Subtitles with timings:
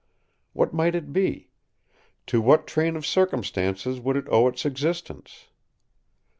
[0.53, 1.51] What might it be?
[2.25, 5.45] To what train of circumstances would it owe its existence?